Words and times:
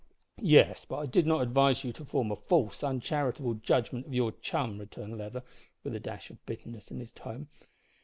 "Yes, 0.41 0.83
but 0.83 0.97
I 0.97 1.05
did 1.05 1.27
not 1.27 1.43
advise 1.43 1.83
you 1.83 1.93
to 1.93 2.03
form 2.03 2.31
a 2.31 2.35
false, 2.35 2.83
uncharitable 2.83 3.53
judgment 3.53 4.07
of 4.07 4.15
your 4.15 4.31
chum," 4.31 4.79
returned 4.79 5.15
Leather, 5.15 5.43
with 5.83 5.93
a 5.93 5.99
dash 5.99 6.31
of 6.31 6.43
bitterness 6.47 6.89
in 6.89 6.97
his 6.99 7.11
tone. 7.11 7.49